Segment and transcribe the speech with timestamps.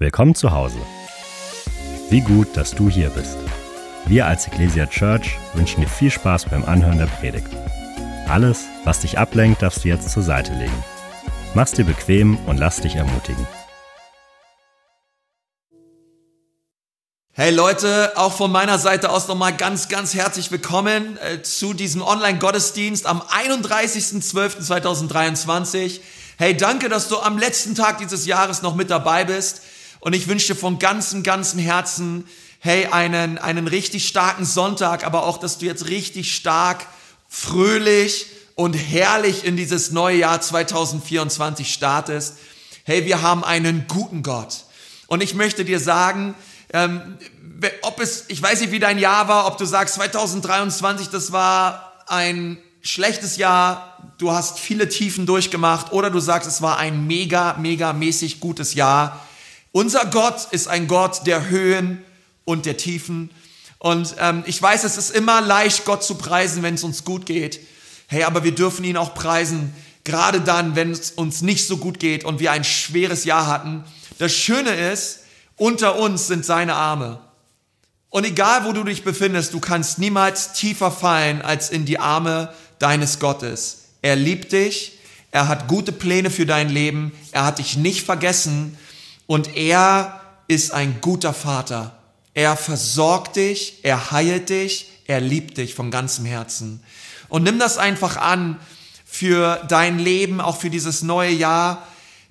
[0.00, 0.78] Willkommen zu Hause.
[2.08, 3.36] Wie gut, dass du hier bist.
[4.06, 7.48] Wir als Ecclesia Church wünschen dir viel Spaß beim Anhören der Predigt.
[8.28, 10.84] Alles, was dich ablenkt, darfst du jetzt zur Seite legen.
[11.54, 13.44] Mach's dir bequem und lass dich ermutigen.
[17.32, 22.02] Hey Leute, auch von meiner Seite aus nochmal ganz, ganz herzlich willkommen äh, zu diesem
[22.02, 25.98] Online-Gottesdienst am 31.12.2023.
[26.36, 29.62] Hey, danke, dass du am letzten Tag dieses Jahres noch mit dabei bist.
[30.00, 32.24] Und ich wünsche dir von ganzem, ganzem Herzen,
[32.60, 36.86] hey, einen, einen richtig starken Sonntag, aber auch, dass du jetzt richtig stark,
[37.28, 42.38] fröhlich und herrlich in dieses neue Jahr 2024 startest.
[42.84, 44.64] Hey, wir haben einen guten Gott.
[45.06, 46.34] Und ich möchte dir sagen,
[46.72, 47.18] ähm,
[47.82, 51.92] ob es, ich weiß nicht, wie dein Jahr war, ob du sagst, 2023, das war
[52.06, 57.56] ein schlechtes Jahr, du hast viele Tiefen durchgemacht, oder du sagst, es war ein mega,
[57.58, 59.20] mega mäßig gutes Jahr.
[59.72, 62.02] Unser Gott ist ein Gott der Höhen
[62.44, 63.30] und der Tiefen.
[63.78, 67.26] Und ähm, ich weiß, es ist immer leicht, Gott zu preisen, wenn es uns gut
[67.26, 67.60] geht.
[68.06, 72.00] Hey, aber wir dürfen ihn auch preisen, gerade dann, wenn es uns nicht so gut
[72.00, 73.84] geht und wir ein schweres Jahr hatten.
[74.18, 75.20] Das Schöne ist,
[75.56, 77.20] unter uns sind seine Arme.
[78.10, 82.54] Und egal, wo du dich befindest, du kannst niemals tiefer fallen als in die Arme
[82.78, 83.88] deines Gottes.
[84.00, 84.98] Er liebt dich,
[85.30, 88.78] er hat gute Pläne für dein Leben, er hat dich nicht vergessen
[89.28, 91.96] und er ist ein guter Vater.
[92.32, 96.82] Er versorgt dich, er heilt dich, er liebt dich von ganzem Herzen.
[97.28, 98.58] Und nimm das einfach an
[99.04, 101.86] für dein Leben, auch für dieses neue Jahr.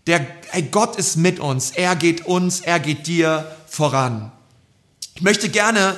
[0.08, 4.32] Der ey, Gott ist mit uns, er geht uns, er geht dir voran.
[5.14, 5.96] Ich möchte gerne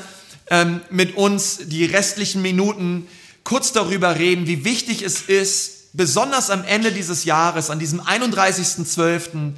[0.50, 3.08] ähm, mit uns die restlichen Minuten
[3.46, 9.54] kurz darüber reden, wie wichtig es ist, besonders am Ende dieses Jahres, an diesem 31.12.,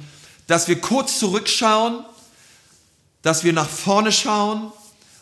[0.52, 2.04] dass wir kurz zurückschauen,
[3.22, 4.70] dass wir nach vorne schauen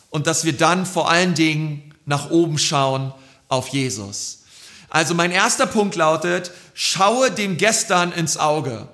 [0.09, 3.13] und dass wir dann vor allen Dingen nach oben schauen
[3.47, 4.39] auf Jesus.
[4.89, 8.89] Also mein erster Punkt lautet, schaue dem Gestern ins Auge.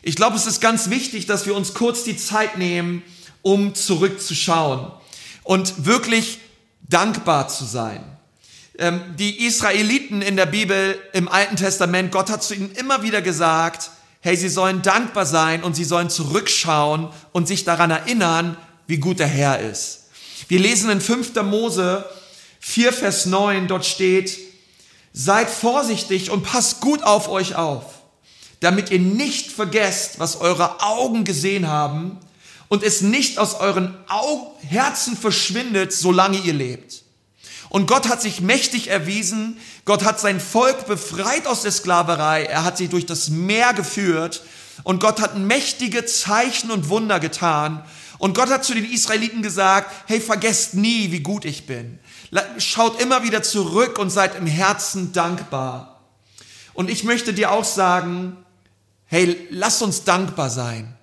[0.00, 3.02] Ich glaube, es ist ganz wichtig, dass wir uns kurz die Zeit nehmen,
[3.42, 4.90] um zurückzuschauen
[5.42, 6.38] und wirklich
[6.88, 8.02] dankbar zu sein.
[8.78, 13.20] Ähm, die Israeliten in der Bibel im Alten Testament, Gott hat zu ihnen immer wieder
[13.20, 13.90] gesagt,
[14.26, 18.56] hey, sie sollen dankbar sein und sie sollen zurückschauen und sich daran erinnern,
[18.88, 20.06] wie gut der Herr ist.
[20.48, 21.32] Wir lesen in 5.
[21.44, 22.04] Mose
[22.58, 24.36] 4, Vers 9, dort steht,
[25.12, 27.84] seid vorsichtig und passt gut auf euch auf,
[28.58, 32.18] damit ihr nicht vergesst, was eure Augen gesehen haben
[32.66, 33.96] und es nicht aus euren
[34.62, 37.04] Herzen verschwindet, solange ihr lebt.
[37.68, 39.58] Und Gott hat sich mächtig erwiesen.
[39.84, 42.44] Gott hat sein Volk befreit aus der Sklaverei.
[42.44, 44.42] Er hat sie durch das Meer geführt.
[44.84, 47.84] Und Gott hat mächtige Zeichen und Wunder getan.
[48.18, 51.98] Und Gott hat zu den Israeliten gesagt, hey, vergesst nie, wie gut ich bin.
[52.58, 56.00] Schaut immer wieder zurück und seid im Herzen dankbar.
[56.74, 58.36] Und ich möchte dir auch sagen,
[59.06, 60.96] hey, lass uns dankbar sein.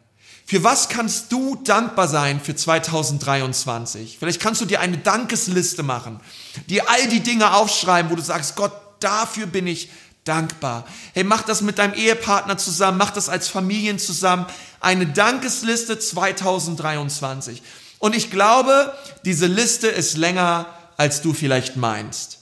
[0.46, 4.18] Für was kannst du dankbar sein für 2023?
[4.20, 6.20] Vielleicht kannst du dir eine Dankesliste machen,
[6.68, 9.90] dir all die Dinge aufschreiben, wo du sagst, Gott, dafür bin ich
[10.26, 10.86] dankbar.
[11.14, 14.46] Hey, mach das mit deinem Ehepartner zusammen, mach das als Familien zusammen.
[14.80, 17.62] Eine Dankesliste 2023.
[18.00, 18.94] Und ich glaube,
[19.25, 20.68] diese Liste ist länger,
[20.98, 22.40] als du vielleicht meinst.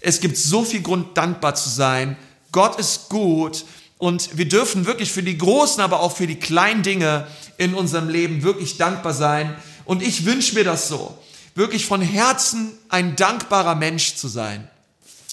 [0.00, 2.16] Es gibt so viel Grund, dankbar zu sein.
[2.52, 3.64] Gott ist gut
[3.98, 7.26] und wir dürfen wirklich für die großen, aber auch für die kleinen Dinge
[7.56, 9.56] in unserem Leben wirklich dankbar sein.
[9.84, 11.18] Und ich wünsche mir das so,
[11.56, 14.68] wirklich von Herzen ein dankbarer Mensch zu sein.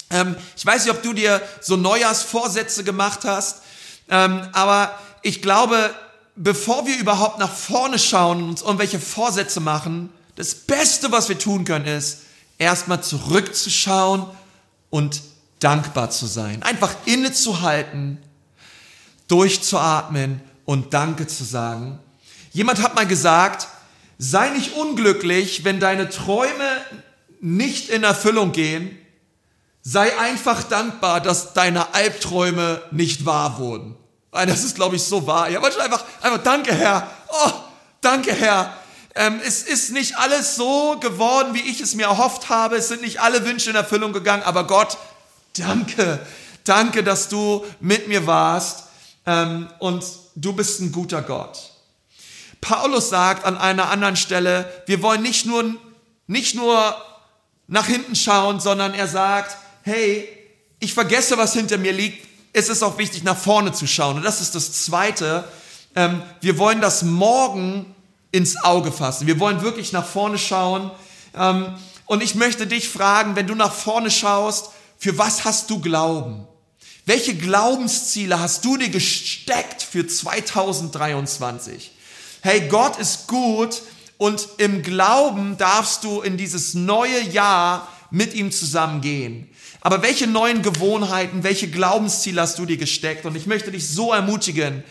[0.09, 3.61] Ähm, ich weiß nicht, ob du dir so Neujahrsvorsätze gemacht hast,
[4.09, 5.93] ähm, aber ich glaube,
[6.35, 11.37] bevor wir überhaupt nach vorne schauen und uns irgendwelche Vorsätze machen, das Beste, was wir
[11.37, 12.21] tun können, ist,
[12.57, 14.25] erstmal zurückzuschauen
[14.89, 15.21] und
[15.59, 16.63] dankbar zu sein.
[16.63, 18.19] Einfach innezuhalten
[19.27, 21.99] durchzuatmen und Danke zu sagen.
[22.51, 23.67] Jemand hat mal gesagt,
[24.17, 26.81] sei nicht unglücklich, wenn deine Träume
[27.41, 28.97] nicht in Erfüllung gehen.
[29.81, 33.95] Sei einfach dankbar, dass deine Albträume nicht wahr wurden.
[34.31, 35.49] Das ist, glaube ich, so wahr.
[35.49, 37.09] Ja, manchmal einfach, einfach, danke, Herr.
[37.29, 37.51] Oh,
[38.01, 38.73] danke, Herr.
[39.13, 42.75] Ähm, es ist nicht alles so geworden, wie ich es mir erhofft habe.
[42.75, 44.43] Es sind nicht alle Wünsche in Erfüllung gegangen.
[44.43, 44.97] Aber Gott,
[45.57, 46.19] danke.
[46.65, 48.84] Danke, dass du mit mir warst
[49.25, 50.03] ähm, und
[50.35, 51.71] du bist ein guter Gott.
[52.61, 55.75] Paulus sagt an einer anderen Stelle, wir wollen nicht nur,
[56.27, 56.95] nicht nur
[57.67, 60.27] nach hinten schauen, sondern er sagt, hey,
[60.79, 62.27] ich vergesse, was hinter mir liegt.
[62.53, 64.17] Es ist auch wichtig, nach vorne zu schauen.
[64.17, 65.43] Und das ist das Zweite.
[65.95, 67.93] Ähm, wir wollen das Morgen
[68.31, 69.27] ins Auge fassen.
[69.27, 70.91] Wir wollen wirklich nach vorne schauen.
[71.35, 71.75] Ähm,
[72.05, 76.47] und ich möchte dich fragen, wenn du nach vorne schaust, für was hast du Glauben?
[77.05, 81.91] Welche Glaubensziele hast du dir gesteckt für 2023?
[82.41, 83.83] Hey, Gott ist gut
[84.17, 89.47] und im Glauben darfst du in dieses neue Jahr mit ihm zusammengehen.
[89.81, 93.25] Aber welche neuen Gewohnheiten, welche Glaubensziele hast du dir gesteckt?
[93.25, 94.83] Und ich möchte dich so ermutigen,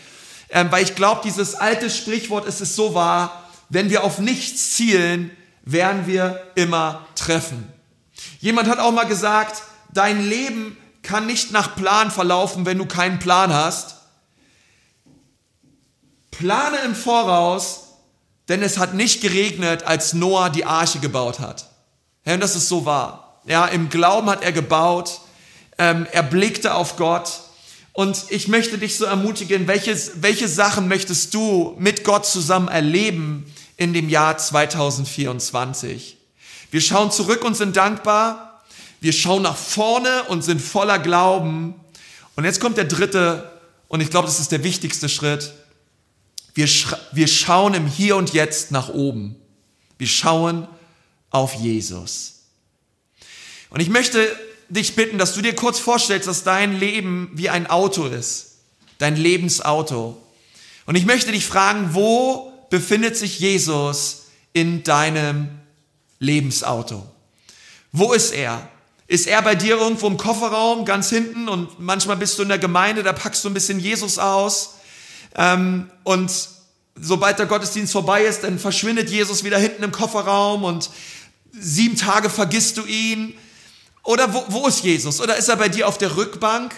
[0.49, 4.71] ähm, weil ich glaube, dieses alte Sprichwort ist es so wahr, wenn wir auf nichts
[4.71, 5.31] zielen,
[5.65, 7.67] werden wir immer treffen.
[8.39, 13.19] Jemand hat auch mal gesagt, dein Leben kann nicht nach Plan verlaufen, wenn du keinen
[13.19, 13.95] Plan hast.
[16.31, 17.93] Plane im Voraus,
[18.49, 21.69] denn es hat nicht geregnet, als Noah die Arche gebaut hat.
[22.25, 23.39] Ja, und das ist so wahr.
[23.45, 25.21] Ja, im Glauben hat er gebaut,
[25.77, 27.41] ähm, er blickte auf Gott.
[27.93, 33.51] Und ich möchte dich so ermutigen, welches, welche Sachen möchtest du mit Gott zusammen erleben
[33.77, 36.17] in dem Jahr 2024?
[36.71, 38.54] Wir schauen zurück und sind dankbar.
[39.05, 41.75] Wir schauen nach vorne und sind voller Glauben.
[42.35, 43.51] Und jetzt kommt der dritte,
[43.87, 45.53] und ich glaube, das ist der wichtigste Schritt.
[46.55, 46.67] Wir,
[47.11, 49.35] wir schauen im Hier und Jetzt nach oben.
[49.99, 50.67] Wir schauen
[51.29, 52.45] auf Jesus.
[53.69, 54.27] Und ich möchte
[54.69, 58.55] dich bitten, dass du dir kurz vorstellst, dass dein Leben wie ein Auto ist.
[58.97, 60.19] Dein Lebensauto.
[60.87, 65.49] Und ich möchte dich fragen, wo befindet sich Jesus in deinem
[66.17, 67.07] Lebensauto?
[67.91, 68.67] Wo ist er?
[69.07, 71.47] Ist er bei dir irgendwo im Kofferraum, ganz hinten?
[71.47, 74.75] Und manchmal bist du in der Gemeinde, da packst du ein bisschen Jesus aus.
[75.35, 76.31] Ähm, und
[76.99, 80.89] sobald der Gottesdienst vorbei ist, dann verschwindet Jesus wieder hinten im Kofferraum und
[81.51, 83.37] sieben Tage vergisst du ihn.
[84.03, 85.21] Oder wo, wo ist Jesus?
[85.21, 86.73] Oder ist er bei dir auf der Rückbank?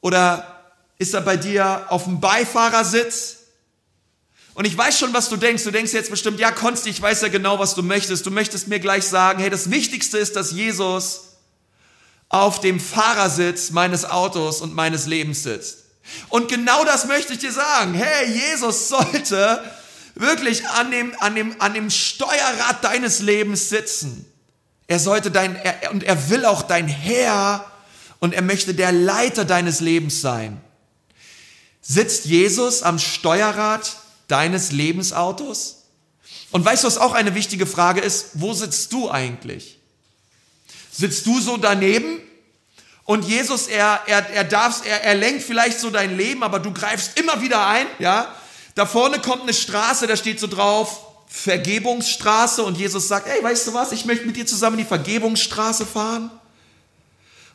[0.00, 0.62] Oder
[0.98, 3.41] ist er bei dir auf dem Beifahrersitz?
[4.54, 5.64] Und ich weiß schon, was du denkst.
[5.64, 8.26] Du denkst jetzt bestimmt, ja, Konsti, ich weiß ja genau, was du möchtest.
[8.26, 11.20] Du möchtest mir gleich sagen, hey, das Wichtigste ist, dass Jesus
[12.28, 15.78] auf dem Fahrersitz meines Autos und meines Lebens sitzt.
[16.28, 17.94] Und genau das möchte ich dir sagen.
[17.94, 19.62] Hey, Jesus sollte
[20.14, 24.26] wirklich an dem, an dem, an dem Steuerrad deines Lebens sitzen.
[24.86, 27.64] Er sollte dein, er, und er will auch dein Herr
[28.18, 30.60] und er möchte der Leiter deines Lebens sein.
[31.80, 33.96] Sitzt Jesus am Steuerrad
[34.32, 35.84] deines Lebensautos?
[36.50, 38.30] Und weißt du, was auch eine wichtige Frage ist?
[38.34, 39.78] Wo sitzt du eigentlich?
[40.90, 42.20] Sitzt du so daneben?
[43.04, 46.72] Und Jesus, er, er, er darf, er, er lenkt vielleicht so dein Leben, aber du
[46.72, 48.34] greifst immer wieder ein, ja?
[48.74, 53.66] Da vorne kommt eine Straße, da steht so drauf, Vergebungsstraße und Jesus sagt, ey, weißt
[53.66, 56.30] du was, ich möchte mit dir zusammen die Vergebungsstraße fahren.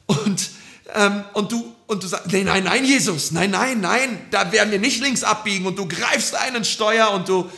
[0.05, 0.49] Und,
[0.93, 4.71] ähm, und, du, und du sagst, nein, nein, nein, Jesus, nein, nein, nein, da werden
[4.71, 7.49] wir nicht links abbiegen und du greifst einen Steuer und du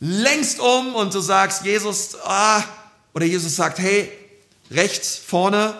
[0.00, 2.62] lenkst um und du sagst, Jesus, ah,
[3.14, 4.10] oder Jesus sagt, hey,
[4.70, 5.74] rechts vorne,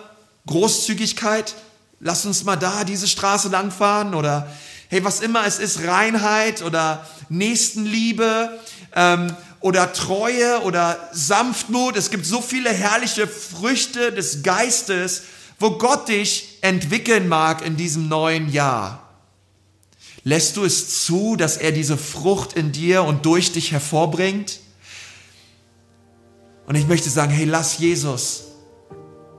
[0.47, 1.55] Großzügigkeit,
[1.99, 4.49] lass uns mal da diese Straße langfahren oder
[4.89, 8.59] hey, was immer es ist, Reinheit oder Nächstenliebe
[8.95, 11.97] ähm, oder Treue oder Sanftmut.
[11.97, 15.23] Es gibt so viele herrliche Früchte des Geistes,
[15.59, 19.01] wo Gott dich entwickeln mag in diesem neuen Jahr.
[20.23, 24.59] Lässt du es zu, dass er diese Frucht in dir und durch dich hervorbringt?
[26.67, 28.45] Und ich möchte sagen, hey, lass Jesus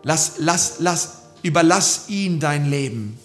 [0.06, 3.18] Lass, lass, lass, überlass ihn dein Leben.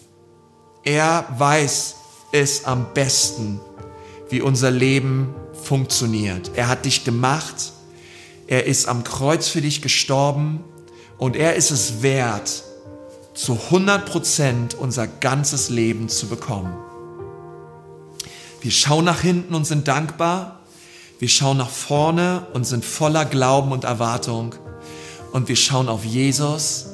[0.84, 1.96] Er weiß
[2.32, 3.60] es am besten,
[4.32, 6.50] wie unser Leben funktioniert.
[6.56, 7.74] Er hat dich gemacht.
[8.48, 10.64] Er ist am Kreuz für dich gestorben
[11.20, 12.64] und er ist es wert,
[13.34, 16.74] zu 100 Prozent unser ganzes Leben zu bekommen.
[18.62, 20.60] Wir schauen nach hinten und sind dankbar.
[21.20, 24.56] Wir schauen nach vorne und sind voller Glauben und Erwartung
[25.32, 26.88] und wir schauen auf Jesus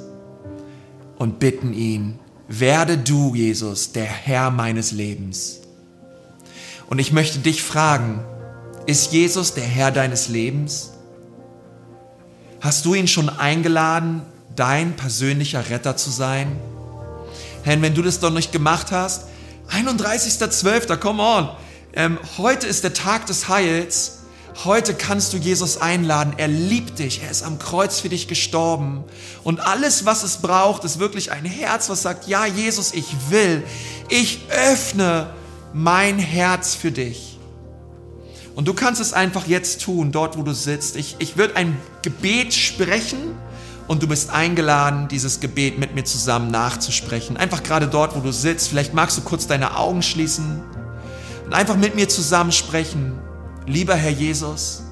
[1.18, 5.62] und bitten ihn, werde du, Jesus, der Herr meines Lebens.
[6.88, 8.24] Und ich möchte dich fragen,
[8.86, 10.92] ist Jesus der Herr deines Lebens?
[12.62, 14.22] Hast du ihn schon eingeladen,
[14.58, 16.60] dein persönlicher Retter zu sein?
[17.64, 19.28] Herr, wenn du das doch nicht gemacht hast,
[19.72, 21.50] 31.12., come on,
[21.94, 24.18] ähm, heute ist der Tag des Heils
[24.66, 26.34] Heute kannst du Jesus einladen.
[26.38, 27.22] Er liebt dich.
[27.22, 29.04] Er ist am Kreuz für dich gestorben.
[29.44, 33.64] Und alles, was es braucht, ist wirklich ein Herz, was sagt, ja, Jesus, ich will.
[34.10, 35.30] Ich öffne
[35.74, 37.38] mein Herz für dich.
[38.56, 40.96] Und du kannst es einfach jetzt tun, dort, wo du sitzt.
[40.96, 43.38] Ich, ich würde ein Gebet sprechen
[43.88, 47.38] und du bist eingeladen, dieses Gebet mit mir zusammen nachzusprechen.
[47.38, 48.70] Einfach gerade dort, wo du sitzt.
[48.70, 50.62] Vielleicht magst du kurz deine Augen schließen
[51.46, 53.18] und einfach mit mir zusammen sprechen.
[53.66, 54.84] Lieber Herr Jesus,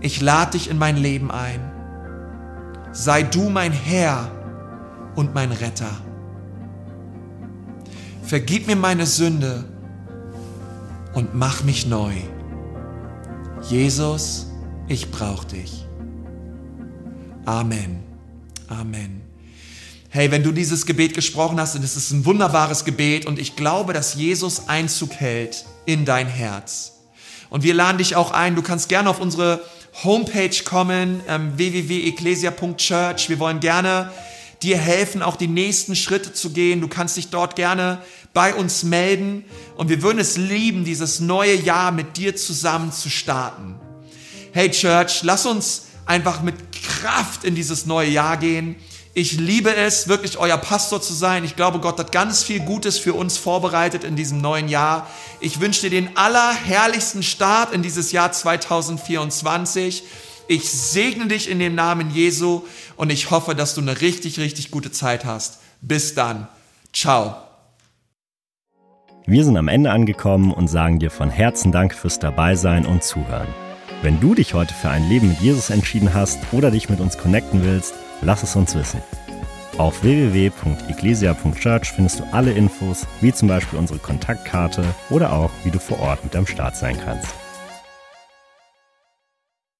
[0.00, 1.72] ich lade dich in mein Leben ein.
[2.92, 4.30] Sei du mein Herr
[5.16, 5.90] und mein Retter.
[8.22, 9.64] Vergib mir meine Sünde
[11.14, 12.14] und mach mich neu.
[13.62, 14.46] Jesus,
[14.88, 15.85] ich brauche dich.
[17.46, 18.02] Amen.
[18.68, 19.22] Amen.
[20.08, 23.92] Hey, wenn du dieses Gebet gesprochen hast, es ist ein wunderbares Gebet und ich glaube,
[23.92, 26.94] dass Jesus Einzug hält in dein Herz.
[27.48, 29.62] Und wir laden dich auch ein, du kannst gerne auf unsere
[30.02, 33.28] Homepage kommen, ähm, www.ecclesia.church.
[33.28, 34.10] Wir wollen gerne
[34.60, 36.80] dir helfen, auch die nächsten Schritte zu gehen.
[36.80, 38.02] Du kannst dich dort gerne
[38.34, 39.44] bei uns melden
[39.76, 43.76] und wir würden es lieben, dieses neue Jahr mit dir zusammen zu starten.
[44.52, 48.76] Hey Church, lass uns einfach mit Kraft in dieses neue Jahr gehen.
[49.12, 51.44] Ich liebe es, wirklich euer Pastor zu sein.
[51.44, 55.08] Ich glaube, Gott hat ganz viel Gutes für uns vorbereitet in diesem neuen Jahr.
[55.40, 60.02] Ich wünsche dir den allerherrlichsten Start in dieses Jahr 2024.
[60.48, 62.62] Ich segne dich in dem Namen Jesu
[62.96, 65.60] und ich hoffe, dass du eine richtig, richtig gute Zeit hast.
[65.80, 66.48] Bis dann.
[66.92, 67.36] Ciao.
[69.26, 73.48] Wir sind am Ende angekommen und sagen dir von Herzen Dank fürs Dabeisein und Zuhören.
[74.02, 77.18] Wenn du dich heute für ein Leben mit Jesus entschieden hast oder dich mit uns
[77.18, 79.00] connecten willst, Lass es uns wissen.
[79.78, 85.78] Auf www.ecclesia.church findest du alle Infos, wie zum Beispiel unsere Kontaktkarte oder auch, wie du
[85.78, 87.34] vor Ort mit am Start sein kannst.